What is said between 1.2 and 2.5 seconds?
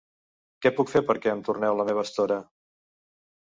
em torneu la meva estora?